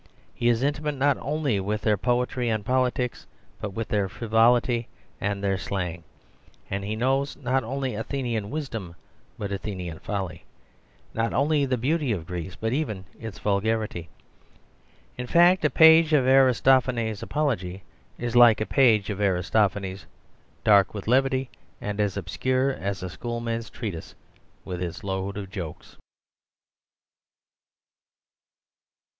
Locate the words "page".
15.69-16.13, 18.65-19.11